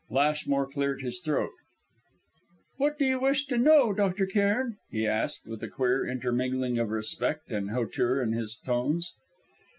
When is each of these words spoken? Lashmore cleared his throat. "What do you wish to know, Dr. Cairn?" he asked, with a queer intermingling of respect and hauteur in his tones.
Lashmore 0.09 0.65
cleared 0.65 1.03
his 1.03 1.19
throat. 1.21 1.51
"What 2.77 2.97
do 2.97 3.05
you 3.05 3.21
wish 3.21 3.45
to 3.45 3.57
know, 3.59 3.93
Dr. 3.93 4.25
Cairn?" 4.25 4.77
he 4.89 5.05
asked, 5.05 5.45
with 5.45 5.61
a 5.61 5.67
queer 5.67 6.07
intermingling 6.07 6.79
of 6.79 6.89
respect 6.89 7.51
and 7.51 7.69
hauteur 7.69 8.19
in 8.19 8.31
his 8.33 8.57
tones. 8.65 9.13